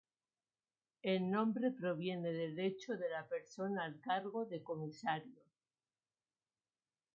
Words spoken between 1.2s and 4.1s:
nombre proviene del hecho de la persona al